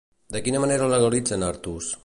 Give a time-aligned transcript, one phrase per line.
[0.35, 1.95] De quina manera legalitzen a Artús?